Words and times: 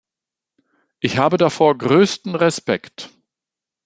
Ich 0.99 1.19
habe 1.19 1.37
davor 1.37 1.77
größten 1.77 2.33
Respekt. 2.33 3.11